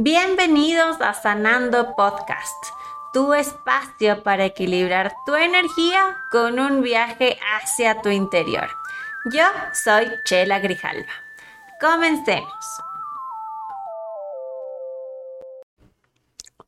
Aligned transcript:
Bienvenidos 0.00 1.00
a 1.00 1.12
Sanando 1.12 1.96
Podcast, 1.96 2.66
tu 3.12 3.34
espacio 3.34 4.22
para 4.22 4.44
equilibrar 4.44 5.12
tu 5.26 5.34
energía 5.34 6.16
con 6.30 6.60
un 6.60 6.82
viaje 6.82 7.36
hacia 7.56 8.00
tu 8.00 8.08
interior. 8.08 8.68
Yo 9.32 9.42
soy 9.72 10.06
Chela 10.24 10.60
Grijalva. 10.60 11.10
Comencemos. 11.80 12.64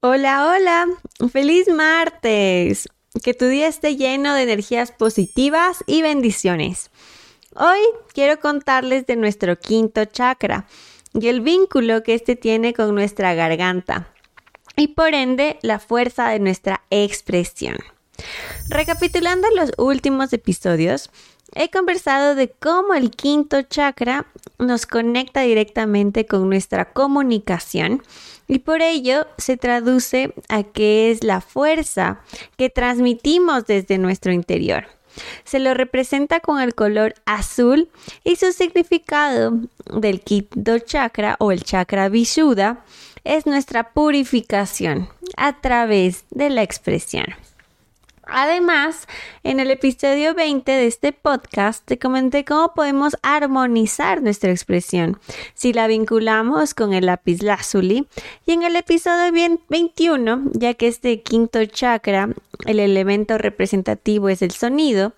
Hola, 0.00 0.48
hola, 0.48 0.86
feliz 1.32 1.68
martes. 1.68 2.88
Que 3.22 3.32
tu 3.32 3.46
día 3.46 3.68
esté 3.68 3.94
lleno 3.94 4.34
de 4.34 4.42
energías 4.42 4.90
positivas 4.90 5.84
y 5.86 6.02
bendiciones. 6.02 6.90
Hoy 7.54 7.78
quiero 8.12 8.40
contarles 8.40 9.06
de 9.06 9.14
nuestro 9.14 9.56
quinto 9.56 10.04
chakra 10.04 10.66
y 11.14 11.28
el 11.28 11.40
vínculo 11.40 12.02
que 12.02 12.14
éste 12.14 12.36
tiene 12.36 12.72
con 12.72 12.94
nuestra 12.94 13.34
garganta 13.34 14.12
y 14.76 14.88
por 14.88 15.14
ende 15.14 15.58
la 15.62 15.78
fuerza 15.78 16.28
de 16.28 16.38
nuestra 16.38 16.82
expresión. 16.90 17.76
Recapitulando 18.68 19.48
los 19.54 19.72
últimos 19.78 20.32
episodios, 20.32 21.10
he 21.54 21.70
conversado 21.70 22.34
de 22.34 22.50
cómo 22.50 22.94
el 22.94 23.10
quinto 23.10 23.62
chakra 23.62 24.26
nos 24.58 24.86
conecta 24.86 25.42
directamente 25.42 26.26
con 26.26 26.48
nuestra 26.48 26.92
comunicación 26.92 28.02
y 28.46 28.60
por 28.60 28.82
ello 28.82 29.26
se 29.38 29.56
traduce 29.56 30.34
a 30.48 30.62
que 30.62 31.10
es 31.10 31.24
la 31.24 31.40
fuerza 31.40 32.20
que 32.56 32.70
transmitimos 32.70 33.66
desde 33.66 33.98
nuestro 33.98 34.32
interior. 34.32 34.86
Se 35.44 35.58
lo 35.58 35.74
representa 35.74 36.40
con 36.40 36.60
el 36.60 36.74
color 36.74 37.14
azul 37.26 37.88
y 38.24 38.36
su 38.36 38.52
significado 38.52 39.52
del 39.92 40.20
quinto 40.20 40.78
chakra 40.78 41.36
o 41.38 41.52
el 41.52 41.62
chakra 41.62 42.08
Vishuddha 42.08 42.84
es 43.24 43.46
nuestra 43.46 43.92
purificación 43.92 45.08
a 45.36 45.60
través 45.60 46.24
de 46.30 46.50
la 46.50 46.62
expresión. 46.62 47.26
Además, 48.32 49.08
en 49.42 49.58
el 49.58 49.70
episodio 49.70 50.34
20 50.34 50.70
de 50.70 50.86
este 50.86 51.12
podcast 51.12 51.84
te 51.84 51.98
comenté 51.98 52.44
cómo 52.44 52.74
podemos 52.74 53.16
armonizar 53.22 54.22
nuestra 54.22 54.50
expresión 54.50 55.18
si 55.54 55.72
la 55.72 55.88
vinculamos 55.88 56.74
con 56.74 56.92
el 56.92 57.06
lápiz 57.06 57.42
lazuli 57.42 58.06
y 58.46 58.52
en 58.52 58.62
el 58.62 58.76
episodio 58.76 59.32
21, 59.68 60.42
ya 60.52 60.74
que 60.74 60.86
este 60.86 61.22
quinto 61.22 61.64
chakra, 61.64 62.28
el 62.66 62.78
elemento 62.78 63.36
representativo 63.36 64.28
es 64.28 64.42
el 64.42 64.52
sonido, 64.52 65.12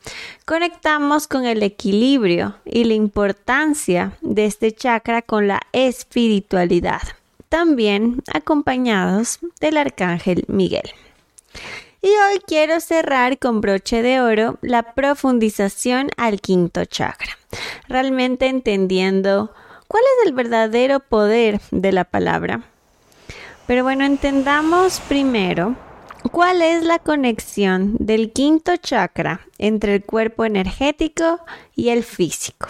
conectamos 0.46 1.28
con 1.28 1.44
el 1.44 1.62
equilibrio 1.62 2.56
y 2.64 2.84
la 2.84 2.94
importancia 2.94 4.16
de 4.22 4.46
este 4.46 4.72
chakra 4.72 5.20
con 5.20 5.48
la 5.48 5.60
espiritualidad, 5.72 7.02
también 7.50 8.22
acompañados 8.32 9.38
del 9.60 9.76
arcángel 9.76 10.44
Miguel. 10.48 10.90
Y 12.04 12.08
hoy 12.08 12.40
quiero 12.44 12.80
cerrar 12.80 13.38
con 13.38 13.60
broche 13.60 14.02
de 14.02 14.20
oro 14.20 14.58
la 14.60 14.92
profundización 14.92 16.10
al 16.16 16.40
quinto 16.40 16.84
chakra, 16.84 17.38
realmente 17.86 18.48
entendiendo 18.48 19.54
cuál 19.86 20.02
es 20.02 20.26
el 20.26 20.34
verdadero 20.34 20.98
poder 20.98 21.60
de 21.70 21.92
la 21.92 22.02
palabra. 22.02 22.64
Pero 23.68 23.84
bueno, 23.84 24.04
entendamos 24.04 24.98
primero 24.98 25.76
cuál 26.32 26.60
es 26.60 26.82
la 26.82 26.98
conexión 26.98 27.94
del 28.00 28.32
quinto 28.32 28.76
chakra 28.76 29.46
entre 29.58 29.94
el 29.94 30.04
cuerpo 30.04 30.44
energético 30.44 31.38
y 31.76 31.90
el 31.90 32.02
físico. 32.02 32.66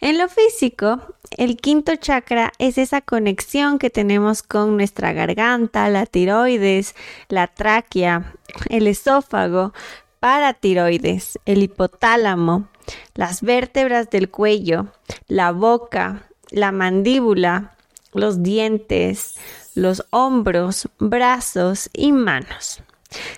En 0.00 0.16
lo 0.16 0.30
físico, 0.30 1.14
el 1.38 1.56
quinto 1.56 1.96
chakra 1.96 2.52
es 2.58 2.78
esa 2.78 3.00
conexión 3.00 3.78
que 3.78 3.90
tenemos 3.90 4.42
con 4.42 4.76
nuestra 4.76 5.12
garganta, 5.12 5.88
la 5.88 6.06
tiroides, 6.06 6.94
la 7.28 7.46
tráquea, 7.46 8.34
el 8.68 8.86
esófago, 8.86 9.72
paratiroides, 10.20 11.38
el 11.46 11.62
hipotálamo, 11.62 12.68
las 13.14 13.42
vértebras 13.42 14.10
del 14.10 14.30
cuello, 14.30 14.86
la 15.28 15.52
boca, 15.52 16.28
la 16.50 16.72
mandíbula, 16.72 17.76
los 18.12 18.42
dientes, 18.42 19.34
los 19.74 20.04
hombros, 20.10 20.88
brazos 20.98 21.90
y 21.92 22.12
manos. 22.12 22.82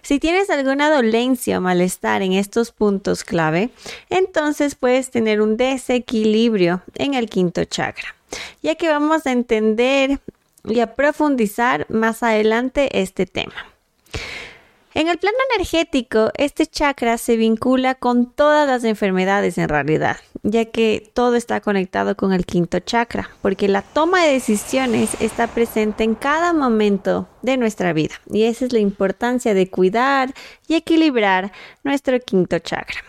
Si 0.02 0.18
tienes 0.18 0.50
alguna 0.50 0.90
dolencia 0.90 1.58
o 1.58 1.60
malestar 1.60 2.22
en 2.22 2.32
estos 2.32 2.72
puntos 2.72 3.24
clave, 3.24 3.70
entonces 4.10 4.74
puedes 4.74 5.10
tener 5.10 5.40
un 5.40 5.56
desequilibrio 5.56 6.82
en 6.96 7.14
el 7.14 7.28
quinto 7.28 7.64
chakra, 7.64 8.14
ya 8.62 8.74
que 8.74 8.88
vamos 8.88 9.26
a 9.26 9.32
entender 9.32 10.20
y 10.64 10.80
a 10.80 10.94
profundizar 10.94 11.86
más 11.90 12.22
adelante 12.22 13.00
este 13.00 13.26
tema. 13.26 13.54
En 14.96 15.08
el 15.08 15.18
plano 15.18 15.36
energético, 15.56 16.30
este 16.36 16.66
chakra 16.66 17.18
se 17.18 17.36
vincula 17.36 17.96
con 17.96 18.30
todas 18.30 18.64
las 18.68 18.84
enfermedades 18.84 19.58
en 19.58 19.68
realidad, 19.68 20.18
ya 20.44 20.66
que 20.66 21.10
todo 21.14 21.34
está 21.34 21.60
conectado 21.60 22.16
con 22.16 22.32
el 22.32 22.46
quinto 22.46 22.78
chakra, 22.78 23.28
porque 23.42 23.66
la 23.66 23.82
toma 23.82 24.22
de 24.24 24.34
decisiones 24.34 25.20
está 25.20 25.48
presente 25.48 26.04
en 26.04 26.14
cada 26.14 26.52
momento 26.52 27.28
de 27.42 27.56
nuestra 27.56 27.92
vida, 27.92 28.14
y 28.30 28.44
esa 28.44 28.66
es 28.66 28.72
la 28.72 28.78
importancia 28.78 29.52
de 29.52 29.68
cuidar 29.68 30.32
y 30.68 30.76
equilibrar 30.76 31.50
nuestro 31.82 32.20
quinto 32.20 32.60
chakra. 32.60 33.00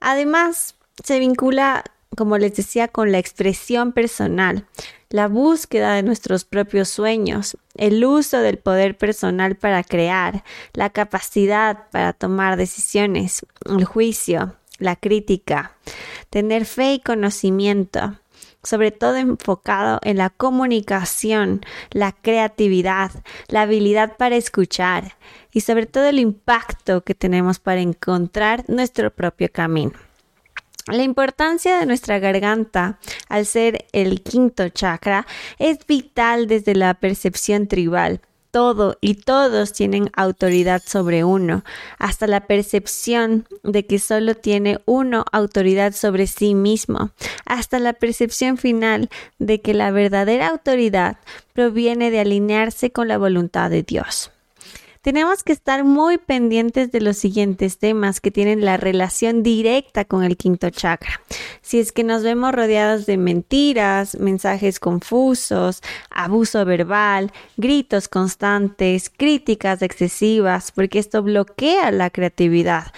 Además, 0.00 0.74
se 1.02 1.18
vincula, 1.18 1.84
como 2.16 2.38
les 2.38 2.54
decía, 2.54 2.88
con 2.88 3.12
la 3.12 3.18
expresión 3.18 3.92
personal, 3.92 4.66
la 5.10 5.28
búsqueda 5.28 5.94
de 5.94 6.02
nuestros 6.02 6.44
propios 6.44 6.88
sueños, 6.88 7.56
el 7.74 8.04
uso 8.04 8.38
del 8.38 8.58
poder 8.58 8.96
personal 8.96 9.56
para 9.56 9.84
crear, 9.84 10.44
la 10.72 10.90
capacidad 10.90 11.88
para 11.90 12.12
tomar 12.12 12.56
decisiones, 12.56 13.46
el 13.64 13.84
juicio, 13.84 14.56
la 14.78 14.96
crítica, 14.96 15.76
tener 16.30 16.64
fe 16.64 16.94
y 16.94 17.00
conocimiento, 17.00 18.18
sobre 18.62 18.90
todo 18.90 19.16
enfocado 19.16 20.00
en 20.02 20.16
la 20.16 20.30
comunicación, 20.30 21.60
la 21.90 22.12
creatividad, 22.12 23.12
la 23.48 23.62
habilidad 23.62 24.16
para 24.16 24.36
escuchar 24.36 25.16
y 25.52 25.60
sobre 25.60 25.86
todo 25.86 26.04
el 26.06 26.18
impacto 26.18 27.02
que 27.04 27.14
tenemos 27.14 27.60
para 27.60 27.80
encontrar 27.80 28.64
nuestro 28.68 29.14
propio 29.14 29.48
camino. 29.52 30.05
La 30.86 31.02
importancia 31.02 31.78
de 31.78 31.86
nuestra 31.86 32.20
garganta, 32.20 33.00
al 33.28 33.44
ser 33.44 33.86
el 33.92 34.22
quinto 34.22 34.68
chakra, 34.68 35.26
es 35.58 35.84
vital 35.84 36.46
desde 36.46 36.76
la 36.76 36.94
percepción 36.94 37.66
tribal. 37.66 38.20
Todo 38.52 38.96
y 39.00 39.14
todos 39.14 39.72
tienen 39.72 40.10
autoridad 40.14 40.80
sobre 40.86 41.24
uno, 41.24 41.64
hasta 41.98 42.28
la 42.28 42.46
percepción 42.46 43.48
de 43.64 43.84
que 43.84 43.98
solo 43.98 44.36
tiene 44.36 44.78
uno 44.86 45.24
autoridad 45.32 45.92
sobre 45.92 46.28
sí 46.28 46.54
mismo, 46.54 47.10
hasta 47.44 47.80
la 47.80 47.92
percepción 47.92 48.56
final 48.56 49.10
de 49.40 49.60
que 49.60 49.74
la 49.74 49.90
verdadera 49.90 50.48
autoridad 50.48 51.18
proviene 51.52 52.12
de 52.12 52.20
alinearse 52.20 52.92
con 52.92 53.08
la 53.08 53.18
voluntad 53.18 53.70
de 53.70 53.82
Dios 53.82 54.30
tenemos 55.06 55.44
que 55.44 55.52
estar 55.52 55.84
muy 55.84 56.18
pendientes 56.18 56.90
de 56.90 57.00
los 57.00 57.16
siguientes 57.16 57.78
temas 57.78 58.20
que 58.20 58.32
tienen 58.32 58.64
la 58.64 58.76
relación 58.76 59.44
directa 59.44 60.04
con 60.04 60.24
el 60.24 60.36
quinto 60.36 60.68
chakra. 60.70 61.20
Si 61.62 61.78
es 61.78 61.92
que 61.92 62.02
nos 62.02 62.24
vemos 62.24 62.52
rodeados 62.52 63.06
de 63.06 63.16
mentiras, 63.16 64.18
mensajes 64.18 64.80
confusos, 64.80 65.80
abuso 66.10 66.64
verbal, 66.64 67.30
gritos 67.56 68.08
constantes, 68.08 69.08
críticas 69.08 69.80
excesivas, 69.80 70.72
porque 70.72 70.98
esto 70.98 71.22
bloquea 71.22 71.92
la 71.92 72.10
creatividad 72.10 72.92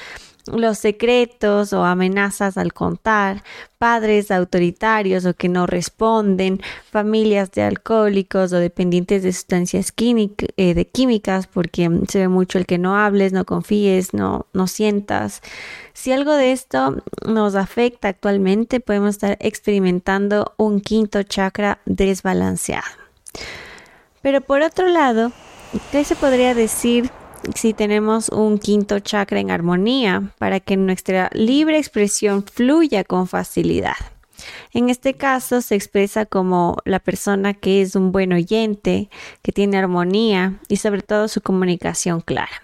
los 0.52 0.78
secretos 0.78 1.72
o 1.72 1.84
amenazas 1.84 2.56
al 2.56 2.72
contar, 2.72 3.42
padres 3.78 4.30
autoritarios 4.30 5.24
o 5.24 5.34
que 5.34 5.48
no 5.48 5.66
responden, 5.66 6.60
familias 6.90 7.52
de 7.52 7.62
alcohólicos 7.62 8.52
o 8.52 8.58
dependientes 8.58 9.22
de 9.22 9.32
sustancias 9.32 9.92
eh, 9.96 10.84
químicas, 10.86 11.46
porque 11.46 11.90
se 12.08 12.18
ve 12.18 12.28
mucho 12.28 12.58
el 12.58 12.66
que 12.66 12.78
no 12.78 12.96
hables, 12.96 13.32
no 13.32 13.44
confíes, 13.44 14.14
no, 14.14 14.46
no 14.52 14.66
sientas. 14.66 15.42
Si 15.92 16.12
algo 16.12 16.34
de 16.34 16.52
esto 16.52 17.02
nos 17.26 17.54
afecta 17.54 18.08
actualmente, 18.08 18.80
podemos 18.80 19.10
estar 19.10 19.36
experimentando 19.40 20.54
un 20.56 20.80
quinto 20.80 21.22
chakra 21.22 21.78
desbalanceado. 21.84 22.86
Pero 24.22 24.40
por 24.40 24.62
otro 24.62 24.88
lado, 24.88 25.32
¿qué 25.92 26.04
se 26.04 26.16
podría 26.16 26.54
decir 26.54 27.10
si 27.54 27.74
tenemos 27.74 28.28
un 28.28 28.58
quinto 28.58 29.00
chakra 29.00 29.40
en 29.40 29.50
armonía 29.50 30.32
para 30.38 30.60
que 30.60 30.76
nuestra 30.76 31.30
libre 31.32 31.78
expresión 31.78 32.44
fluya 32.44 33.04
con 33.04 33.26
facilidad. 33.26 33.96
En 34.72 34.88
este 34.88 35.14
caso 35.14 35.60
se 35.60 35.74
expresa 35.74 36.26
como 36.26 36.76
la 36.84 37.00
persona 37.00 37.54
que 37.54 37.82
es 37.82 37.96
un 37.96 38.12
buen 38.12 38.32
oyente, 38.32 39.10
que 39.42 39.52
tiene 39.52 39.78
armonía 39.78 40.60
y 40.68 40.76
sobre 40.76 41.02
todo 41.02 41.28
su 41.28 41.40
comunicación 41.40 42.20
clara. 42.20 42.62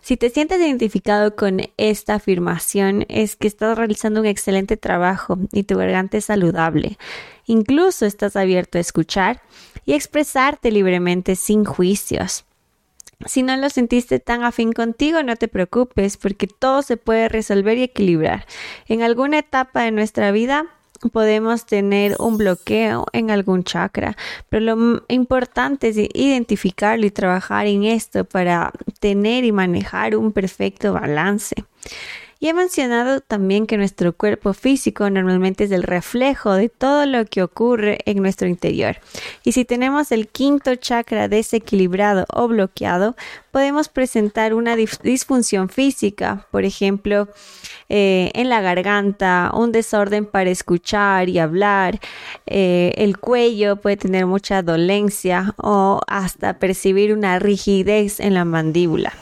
Si 0.00 0.16
te 0.16 0.30
sientes 0.30 0.60
identificado 0.60 1.36
con 1.36 1.60
esta 1.76 2.14
afirmación 2.14 3.04
es 3.08 3.36
que 3.36 3.48
estás 3.48 3.76
realizando 3.76 4.20
un 4.20 4.26
excelente 4.26 4.76
trabajo 4.76 5.38
y 5.52 5.64
tu 5.64 5.76
garganta 5.76 6.16
es 6.16 6.26
saludable. 6.26 6.98
Incluso 7.46 8.06
estás 8.06 8.36
abierto 8.36 8.78
a 8.78 8.80
escuchar 8.80 9.42
y 9.84 9.92
expresarte 9.92 10.70
libremente 10.70 11.36
sin 11.36 11.64
juicios. 11.64 12.44
Si 13.26 13.42
no 13.42 13.56
lo 13.56 13.68
sentiste 13.68 14.20
tan 14.20 14.44
afín 14.44 14.72
contigo, 14.72 15.22
no 15.24 15.34
te 15.34 15.48
preocupes 15.48 16.16
porque 16.16 16.46
todo 16.46 16.82
se 16.82 16.96
puede 16.96 17.28
resolver 17.28 17.76
y 17.76 17.82
equilibrar. 17.82 18.46
En 18.86 19.02
alguna 19.02 19.40
etapa 19.40 19.82
de 19.82 19.90
nuestra 19.90 20.30
vida 20.30 20.66
podemos 21.12 21.66
tener 21.66 22.14
un 22.20 22.38
bloqueo 22.38 23.06
en 23.12 23.30
algún 23.30 23.64
chakra, 23.64 24.16
pero 24.48 24.76
lo 24.76 25.04
importante 25.08 25.88
es 25.88 25.96
identificarlo 25.96 27.06
y 27.06 27.10
trabajar 27.10 27.66
en 27.66 27.84
esto 27.84 28.24
para 28.24 28.72
tener 29.00 29.44
y 29.44 29.52
manejar 29.52 30.16
un 30.16 30.32
perfecto 30.32 30.92
balance. 30.92 31.56
Y 32.40 32.46
he 32.46 32.54
mencionado 32.54 33.20
también 33.20 33.66
que 33.66 33.76
nuestro 33.76 34.12
cuerpo 34.12 34.52
físico 34.52 35.10
normalmente 35.10 35.64
es 35.64 35.72
el 35.72 35.82
reflejo 35.82 36.52
de 36.52 36.68
todo 36.68 37.04
lo 37.04 37.24
que 37.24 37.42
ocurre 37.42 37.98
en 38.04 38.22
nuestro 38.22 38.46
interior. 38.46 38.98
Y 39.42 39.52
si 39.52 39.64
tenemos 39.64 40.12
el 40.12 40.28
quinto 40.28 40.76
chakra 40.76 41.26
desequilibrado 41.26 42.26
o 42.32 42.46
bloqueado, 42.46 43.16
podemos 43.50 43.88
presentar 43.88 44.54
una 44.54 44.76
disfunción 44.76 45.68
física, 45.68 46.46
por 46.52 46.64
ejemplo, 46.64 47.28
eh, 47.88 48.30
en 48.34 48.48
la 48.48 48.60
garganta, 48.60 49.50
un 49.52 49.72
desorden 49.72 50.24
para 50.24 50.50
escuchar 50.50 51.28
y 51.28 51.40
hablar, 51.40 51.98
eh, 52.46 52.92
el 52.96 53.18
cuello 53.18 53.76
puede 53.76 53.96
tener 53.96 54.26
mucha 54.26 54.62
dolencia 54.62 55.54
o 55.56 56.00
hasta 56.06 56.60
percibir 56.60 57.12
una 57.12 57.40
rigidez 57.40 58.20
en 58.20 58.34
la 58.34 58.44
mandíbula. 58.44 59.12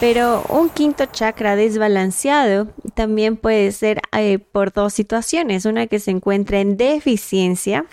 Pero 0.00 0.44
un 0.48 0.68
quinto 0.68 1.06
chakra 1.06 1.56
desbalanceado 1.56 2.68
también 2.94 3.36
puede 3.36 3.72
ser 3.72 4.00
eh, 4.12 4.38
por 4.38 4.72
dos 4.72 4.94
situaciones, 4.94 5.64
una 5.64 5.88
que 5.88 5.98
se 5.98 6.12
encuentre 6.12 6.60
en 6.60 6.76
deficiencia 6.76 7.84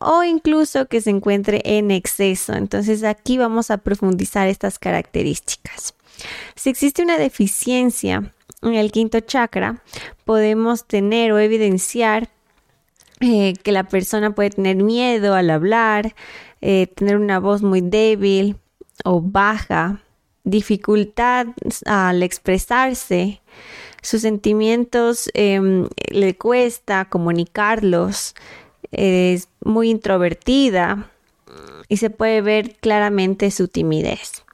o 0.00 0.22
incluso 0.22 0.86
que 0.86 1.00
se 1.00 1.10
encuentre 1.10 1.62
en 1.64 1.90
exceso. 1.90 2.52
Entonces 2.52 3.04
aquí 3.04 3.38
vamos 3.38 3.70
a 3.70 3.78
profundizar 3.78 4.48
estas 4.48 4.78
características. 4.78 5.94
Si 6.56 6.70
existe 6.70 7.02
una 7.02 7.16
deficiencia 7.16 8.34
en 8.62 8.74
el 8.74 8.92
quinto 8.92 9.20
chakra, 9.20 9.82
podemos 10.24 10.86
tener 10.86 11.32
o 11.32 11.38
evidenciar 11.38 12.28
eh, 13.20 13.54
que 13.62 13.72
la 13.72 13.84
persona 13.84 14.34
puede 14.34 14.50
tener 14.50 14.76
miedo 14.76 15.34
al 15.34 15.48
hablar, 15.48 16.14
eh, 16.60 16.86
tener 16.86 17.16
una 17.16 17.38
voz 17.38 17.62
muy 17.62 17.80
débil 17.80 18.56
o 19.04 19.20
baja, 19.20 20.02
dificultad 20.44 21.48
al 21.86 22.22
expresarse, 22.22 23.40
sus 24.02 24.20
sentimientos 24.20 25.30
em, 25.34 25.88
le 26.10 26.36
cuesta 26.36 27.06
comunicarlos, 27.06 28.34
es 28.92 29.48
muy 29.64 29.90
introvertida 29.90 31.10
y 31.88 31.96
se 31.96 32.10
puede 32.10 32.40
ver 32.42 32.76
claramente 32.76 33.50
su 33.50 33.68
timidez. 33.68 34.44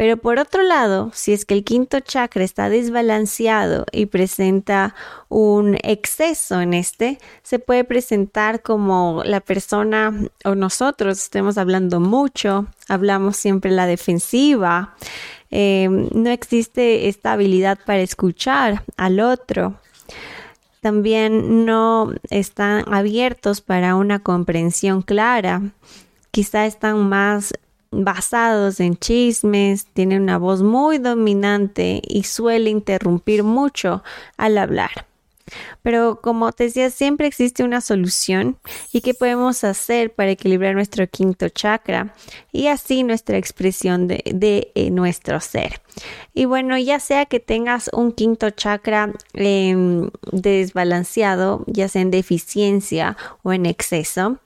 Pero 0.00 0.16
por 0.16 0.38
otro 0.38 0.62
lado, 0.62 1.10
si 1.12 1.34
es 1.34 1.44
que 1.44 1.52
el 1.52 1.62
quinto 1.62 2.00
chakra 2.00 2.42
está 2.42 2.70
desbalanceado 2.70 3.84
y 3.92 4.06
presenta 4.06 4.94
un 5.28 5.76
exceso 5.82 6.62
en 6.62 6.72
este, 6.72 7.18
se 7.42 7.58
puede 7.58 7.84
presentar 7.84 8.62
como 8.62 9.20
la 9.26 9.40
persona 9.40 10.10
o 10.46 10.54
nosotros 10.54 11.18
estemos 11.18 11.58
hablando 11.58 12.00
mucho, 12.00 12.66
hablamos 12.88 13.36
siempre 13.36 13.72
la 13.72 13.84
defensiva, 13.84 14.96
em, 15.50 16.08
no 16.14 16.30
existe 16.30 17.08
esta 17.08 17.32
habilidad 17.32 17.78
para 17.84 18.00
escuchar 18.00 18.82
al 18.96 19.20
otro. 19.20 19.74
También 20.80 21.66
no 21.66 22.10
están 22.30 22.90
abiertos 22.90 23.60
para 23.60 23.96
una 23.96 24.20
comprensión 24.20 25.02
clara. 25.02 25.60
Quizá 26.30 26.64
están 26.64 27.06
más 27.06 27.52
basados 27.92 28.80
en 28.80 28.96
chismes, 28.96 29.86
tiene 29.92 30.16
una 30.16 30.38
voz 30.38 30.62
muy 30.62 30.98
dominante 30.98 32.00
y 32.06 32.22
suele 32.22 32.70
interrumpir 32.70 33.42
mucho 33.42 34.02
al 34.36 34.58
hablar. 34.58 35.09
Pero 35.82 36.20
como 36.20 36.52
te 36.52 36.64
decía, 36.64 36.90
siempre 36.90 37.26
existe 37.26 37.62
una 37.62 37.80
solución 37.80 38.58
y 38.92 39.00
qué 39.00 39.14
podemos 39.14 39.64
hacer 39.64 40.12
para 40.12 40.30
equilibrar 40.30 40.74
nuestro 40.74 41.06
quinto 41.06 41.48
chakra 41.48 42.14
y 42.52 42.66
así 42.68 43.02
nuestra 43.02 43.38
expresión 43.38 44.08
de, 44.08 44.72
eh, 44.74 44.90
nuestro 44.90 45.40
ser. 45.40 45.80
Y 46.34 46.44
bueno, 46.44 46.78
ya 46.78 47.00
sea 47.00 47.26
que 47.26 47.40
tengas 47.40 47.90
un 47.92 48.12
quinto 48.12 48.50
chakra 48.50 49.12
em, 49.34 50.10
desbalanceado, 50.32 51.64
ya 51.66 51.88
sea 51.88 52.02
en 52.02 52.10
deficiencia 52.10 53.16
o 53.42 53.52
en 53.52 53.66
exceso, 53.66 54.38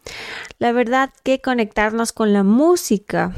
la 0.58 0.72
verdad 0.72 1.10
que 1.22 1.40
conectarnos 1.40 2.12
con 2.12 2.32
la 2.32 2.42
música 2.42 3.34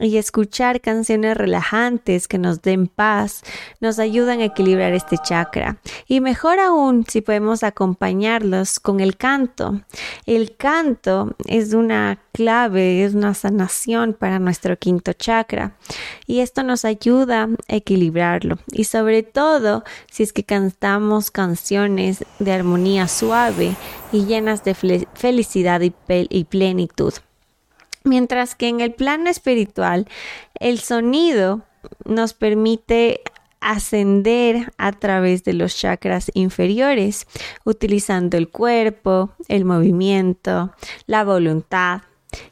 y 0.00 0.16
escuchar 0.16 0.80
canciones 0.80 1.36
relajantes 1.36 2.26
que 2.26 2.38
nos 2.38 2.62
den 2.62 2.86
paz 2.86 3.42
nos 3.80 3.98
ayudan 3.98 4.40
a 4.40 4.46
equilibrar 4.46 4.92
este 4.92 5.18
chakra. 5.18 5.78
Y 6.08 6.20
mejor 6.20 6.58
aún 6.58 7.04
si 7.06 7.20
podemos 7.20 7.62
acompañarlos 7.62 8.80
con 8.80 9.00
el 9.00 9.16
canto. 9.16 9.80
El 10.26 10.56
canto 10.56 11.36
es 11.46 11.74
una 11.74 12.18
clave, 12.32 13.04
es 13.04 13.14
una 13.14 13.34
sanación 13.34 14.14
para 14.14 14.38
nuestro 14.38 14.76
quinto 14.78 15.12
chakra 15.12 15.76
y 16.26 16.40
esto 16.40 16.62
nos 16.62 16.84
ayuda 16.84 17.48
a 17.68 17.76
equilibrarlo. 17.76 18.58
Y 18.72 18.84
sobre 18.84 19.22
todo 19.22 19.84
si 20.10 20.22
es 20.22 20.32
que 20.32 20.44
cantamos 20.44 21.30
canciones 21.30 22.24
de 22.38 22.52
armonía 22.52 23.06
suave 23.08 23.76
y 24.12 24.24
llenas 24.24 24.64
de 24.64 24.74
felicidad 25.14 25.82
y 25.82 26.44
plenitud. 26.44 27.12
Mientras 28.04 28.54
que 28.54 28.68
en 28.68 28.80
el 28.80 28.92
plano 28.92 29.28
espiritual, 29.28 30.08
el 30.58 30.80
sonido 30.80 31.62
nos 32.04 32.34
permite 32.34 33.20
ascender 33.60 34.72
a 34.78 34.92
través 34.92 35.44
de 35.44 35.52
los 35.52 35.76
chakras 35.76 36.30
inferiores, 36.34 37.26
utilizando 37.64 38.36
el 38.36 38.48
cuerpo, 38.48 39.30
el 39.48 39.64
movimiento, 39.64 40.72
la 41.06 41.24
voluntad 41.24 42.02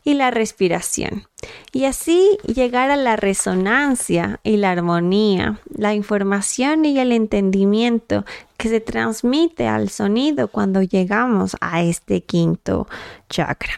y 0.05 0.15
la 0.15 0.31
respiración. 0.31 1.27
Y 1.73 1.85
así 1.85 2.37
llegar 2.47 2.91
a 2.91 2.97
la 2.97 3.17
resonancia 3.17 4.41
y 4.43 4.57
la 4.57 4.73
armonía, 4.73 5.61
la 5.75 5.95
información 5.95 6.85
y 6.85 6.99
el 6.99 7.13
entendimiento 7.13 8.25
que 8.57 8.69
se 8.69 8.81
transmite 8.81 9.67
al 9.67 9.89
sonido 9.89 10.49
cuando 10.49 10.83
llegamos 10.83 11.57
a 11.61 11.83
este 11.83 12.23
quinto 12.23 12.87
chakra. 13.31 13.73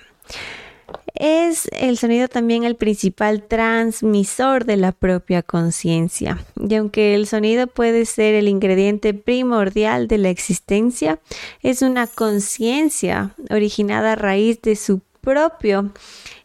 Es 1.21 1.69
el 1.73 1.99
sonido 1.99 2.29
también 2.29 2.65
el 2.65 2.77
principal 2.77 3.43
transmisor 3.43 4.65
de 4.65 4.79
la 4.79 4.93
propia 4.93 5.43
conciencia. 5.43 6.43
Y 6.57 6.75
aunque 6.77 7.15
el 7.15 7.27
sonido 7.27 7.67
puede 7.67 8.07
ser 8.07 8.35
el 8.35 8.49
ingrediente 8.49 9.13
primordial 9.13 10.09
de 10.09 10.17
la 10.17 10.31
existencia, 10.31 11.19
es 11.61 11.83
una 11.83 12.07
conciencia 12.07 13.35
originada 13.51 14.13
a 14.13 14.17
raíz 14.17 14.63
de 14.63 14.77
su 14.77 15.03
propio 15.21 15.93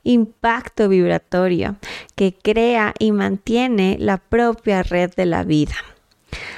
impacto 0.03 0.89
vibratorio 0.89 1.77
que 2.15 2.35
crea 2.35 2.93
y 2.99 3.13
mantiene 3.13 3.95
la 3.97 4.17
propia 4.17 4.83
red 4.83 5.09
de 5.15 5.25
la 5.25 5.45
vida. 5.45 5.75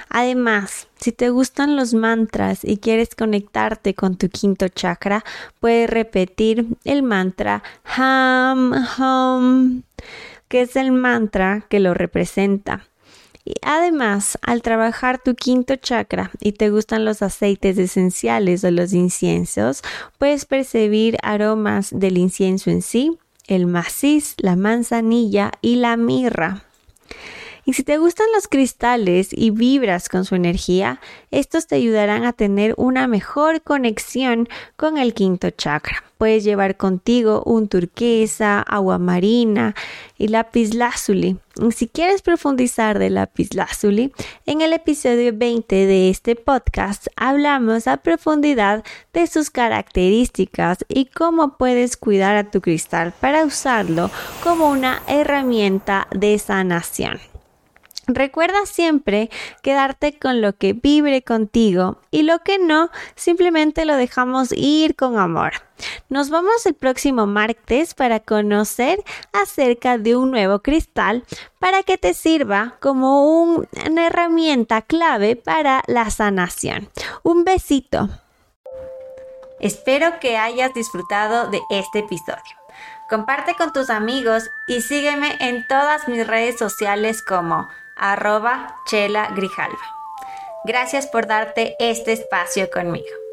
Además, 0.09 0.87
si 0.99 1.11
te 1.11 1.29
gustan 1.29 1.75
los 1.75 1.93
mantras 1.93 2.63
y 2.63 2.77
quieres 2.77 3.15
conectarte 3.15 3.93
con 3.93 4.17
tu 4.17 4.29
quinto 4.29 4.67
chakra, 4.67 5.23
puedes 5.59 5.89
repetir 5.89 6.67
el 6.83 7.03
mantra 7.03 7.63
Ham 7.95 8.73
Hum, 8.97 9.83
que 10.47 10.61
es 10.61 10.75
el 10.75 10.91
mantra 10.91 11.65
que 11.69 11.79
lo 11.79 11.93
representa. 11.93 12.87
Y 13.45 13.53
además, 13.61 14.37
al 14.41 14.61
trabajar 14.61 15.19
tu 15.23 15.33
quinto 15.33 15.77
chakra 15.77 16.31
y 16.41 16.51
te 16.51 16.69
gustan 16.69 17.05
los 17.05 17.21
aceites 17.21 17.77
esenciales 17.77 18.65
o 18.65 18.71
los 18.71 18.91
inciensos, 18.91 19.83
puedes 20.17 20.45
percibir 20.45 21.17
aromas 21.23 21.91
del 21.91 22.17
incienso 22.17 22.69
en 22.69 22.81
sí, 22.81 23.17
el 23.47 23.65
maciz, 23.65 24.35
la 24.37 24.57
manzanilla 24.57 25.51
y 25.61 25.77
la 25.77 25.95
mirra. 25.95 26.63
Y 27.67 27.73
si 27.73 27.83
te 27.83 27.97
gustan 27.97 28.27
los 28.33 28.47
cristales 28.47 29.27
y 29.33 29.49
vibras 29.49 30.07
con 30.07 30.23
su 30.23 30.35
energía, 30.35 31.01
estos 31.31 31.67
te 31.67 31.75
ayudarán 31.75 32.23
a 32.23 32.31
tener 32.31 32.73
una 32.77 33.07
mejor 33.07 33.61
conexión 33.61 34.47
con 34.77 34.97
el 34.97 35.13
quinto 35.13 35.49
chakra. 35.49 36.01
Puedes 36.17 36.45
llevar 36.45 36.77
contigo 36.77 37.43
un 37.45 37.67
turquesa, 37.67 38.61
agua 38.61 38.99
marina 38.99 39.75
y 40.17 40.29
lápiz 40.29 40.73
lazuli. 40.75 41.39
si 41.75 41.89
quieres 41.89 42.21
profundizar 42.21 42.99
de 42.99 43.09
lápiz 43.09 43.53
lazuli, 43.53 44.13
en 44.45 44.61
el 44.61 44.71
episodio 44.71 45.33
20 45.35 45.75
de 45.75 46.09
este 46.09 46.37
podcast 46.37 47.07
hablamos 47.17 47.89
a 47.89 47.97
profundidad 47.97 48.85
de 49.11 49.27
sus 49.27 49.49
características 49.49 50.85
y 50.87 51.07
cómo 51.07 51.57
puedes 51.57 51.97
cuidar 51.97 52.37
a 52.37 52.49
tu 52.49 52.61
cristal 52.61 53.13
para 53.19 53.43
usarlo 53.43 54.09
como 54.41 54.69
una 54.69 55.01
herramienta 55.09 56.07
de 56.11 56.39
sanación. 56.39 57.19
Recuerda 58.07 58.65
siempre 58.65 59.29
quedarte 59.61 60.17
con 60.17 60.39
lo 60.39 60.55
que 60.55 60.71
vibre 60.71 61.23
contigo 61.23 61.99
y 62.09 62.23
lo 62.23 62.39
que 62.39 62.57
no, 62.57 62.89
simplemente 63.15 63.83
lo 63.83 63.97
dejamos 63.97 64.53
ir 64.53 64.95
con 64.95 65.19
amor. 65.19 65.51
Nos 66.07 66.29
vemos 66.29 66.65
el 66.65 66.73
próximo 66.73 67.27
martes 67.27 67.93
para 67.93 68.21
conocer 68.21 69.03
acerca 69.33 69.97
de 69.97 70.15
un 70.15 70.31
nuevo 70.31 70.59
cristal 70.59 71.25
para 71.59 71.83
que 71.83 71.97
te 71.97 72.13
sirva 72.13 72.77
como 72.79 73.25
una 73.25 74.07
herramienta 74.07 74.81
clave 74.81 75.35
para 75.35 75.83
la 75.87 76.09
sanación. 76.09 76.89
Un 77.23 77.43
besito. 77.43 78.09
Espero 79.59 80.19
que 80.21 80.37
hayas 80.37 80.73
disfrutado 80.73 81.49
de 81.49 81.59
este 81.71 81.99
episodio. 81.99 82.55
Comparte 83.09 83.55
con 83.55 83.73
tus 83.73 83.89
amigos 83.89 84.49
y 84.67 84.81
sígueme 84.81 85.35
en 85.39 85.67
todas 85.67 86.07
mis 86.07 86.25
redes 86.25 86.57
sociales 86.57 87.21
como 87.21 87.67
arroba 87.97 88.75
Chela 88.85 89.29
Grijalva. 89.35 89.77
Gracias 90.65 91.07
por 91.07 91.27
darte 91.27 91.75
este 91.79 92.11
espacio 92.13 92.69
conmigo. 92.69 93.26